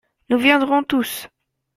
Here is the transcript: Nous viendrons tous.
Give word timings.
Nous 0.29 0.37
viendrons 0.39 0.81
tous. 0.81 1.27